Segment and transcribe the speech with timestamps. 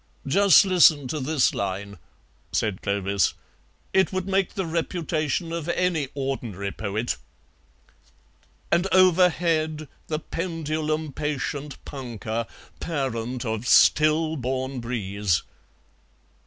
[0.25, 1.99] "Just listen to this line,"
[2.51, 3.35] said Clovis;
[3.93, 7.17] "it would make the reputation of any ordinary poet:
[8.71, 12.47] 'and overhead The pendulum patient Punkah,
[12.79, 15.43] parent of stillborn breeze.'"